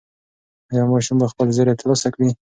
ایا 0.71 0.83
ماشوم 0.91 1.17
به 1.21 1.27
خپل 1.31 1.47
زېری 1.55 1.73
ترلاسه 1.79 2.07
کړي؟ 2.13 2.29